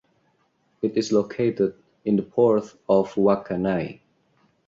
[0.81, 3.99] It is located in the Port of Wakkanai.